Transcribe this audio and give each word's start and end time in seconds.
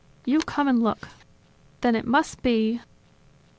You 0.25 0.39
come 0.39 0.67
and 0.67 0.81
look." 0.81 1.09
"Then 1.81 1.95
it 1.95 2.07
must 2.07 2.41
be? 2.41 2.81